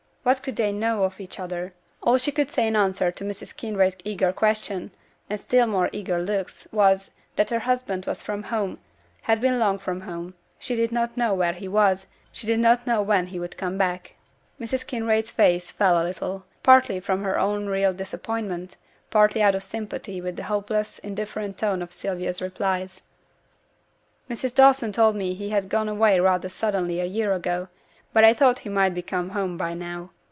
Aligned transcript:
what 0.23 0.43
could 0.43 0.55
they 0.55 0.71
know 0.71 1.01
of 1.01 1.19
each 1.19 1.39
other? 1.39 1.73
All 2.03 2.19
she 2.19 2.31
could 2.31 2.51
say 2.51 2.67
in 2.67 2.75
answer 2.75 3.11
to 3.11 3.23
Mrs. 3.23 3.57
Kinraid's 3.57 3.95
eager 4.03 4.31
questions, 4.31 4.91
and 5.27 5.41
still 5.41 5.65
more 5.65 5.89
eager 5.91 6.21
looks, 6.21 6.67
was, 6.71 7.09
that 7.35 7.49
her 7.49 7.57
husband 7.57 8.05
was 8.05 8.21
from 8.21 8.43
home, 8.43 8.77
had 9.23 9.41
been 9.41 9.57
long 9.57 9.79
from 9.79 10.01
home: 10.01 10.35
she 10.59 10.75
did 10.75 10.91
not 10.91 11.17
know 11.17 11.33
where 11.33 11.53
he 11.53 11.67
was, 11.67 12.05
she 12.31 12.45
did 12.45 12.59
not 12.59 12.85
know 12.85 13.01
when 13.01 13.25
he 13.25 13.39
would 13.39 13.57
come 13.57 13.79
back. 13.79 14.13
Mrs. 14.59 14.85
Kinraid's 14.85 15.31
face 15.31 15.71
fell 15.71 15.99
a 15.99 16.03
little, 16.05 16.45
partly 16.61 16.99
from 16.99 17.23
her 17.23 17.39
own 17.39 17.65
real 17.65 17.91
disappointment, 17.91 18.75
partly 19.09 19.41
out 19.41 19.55
of 19.55 19.63
sympathy 19.63 20.21
with 20.21 20.35
the 20.35 20.43
hopeless, 20.43 20.99
indifferent 20.99 21.57
tone 21.57 21.81
of 21.81 21.91
Sylvia's 21.91 22.43
replies. 22.43 23.01
'Mrs. 24.29 24.53
Dawson 24.53 24.91
told 24.91 25.15
me 25.15 25.33
he 25.33 25.49
had 25.49 25.67
gone 25.67 25.89
away 25.89 26.19
rather 26.19 26.47
suddenly 26.47 26.99
a 26.99 27.05
year 27.05 27.33
ago, 27.33 27.69
but 28.13 28.25
I 28.25 28.33
thought 28.33 28.59
he 28.59 28.67
might 28.69 28.93
be 28.93 29.01
come 29.01 29.29
home 29.29 29.57
by 29.57 29.73
now. 29.73 30.09